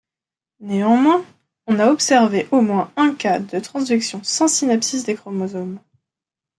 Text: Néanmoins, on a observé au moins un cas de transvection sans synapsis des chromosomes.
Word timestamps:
Néanmoins, 0.61 1.23
on 1.67 1.77
a 1.77 1.91
observé 1.91 2.47
au 2.49 2.61
moins 2.61 2.91
un 2.95 3.13
cas 3.13 3.37
de 3.39 3.59
transvection 3.59 4.19
sans 4.23 4.47
synapsis 4.47 5.03
des 5.03 5.13
chromosomes. 5.13 5.79